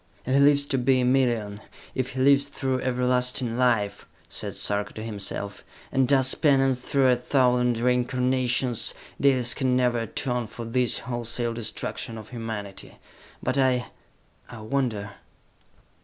[0.25, 1.61] "If he lives to be a million,
[1.93, 7.15] if he lives through everlasting life," said Sarka to himself, "and does penance through a
[7.15, 12.97] thousand reincarnations, Dalis can never atone for this wholesale destruction of humanity!
[13.43, 13.91] But I...
[14.49, 15.11] I wonder!"